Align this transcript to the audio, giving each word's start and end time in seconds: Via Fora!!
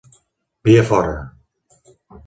Via 0.63 0.81
Fora!! 0.89 1.21